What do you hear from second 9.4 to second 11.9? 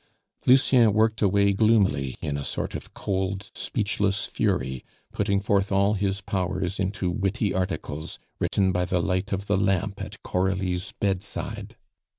the lamp at Coralie's bedside.